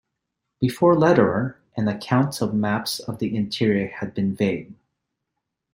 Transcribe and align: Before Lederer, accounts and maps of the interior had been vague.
Before 0.59 0.95
Lederer, 0.95 1.59
accounts 1.77 2.41
and 2.41 2.59
maps 2.59 2.97
of 2.99 3.19
the 3.19 3.35
interior 3.35 3.89
had 3.89 4.15
been 4.15 4.33
vague. 4.35 4.73